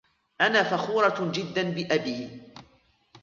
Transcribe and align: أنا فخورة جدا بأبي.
أنا 0.41 0.63
فخورة 0.63 1.31
جدا 1.31 1.69
بأبي. 1.71 2.41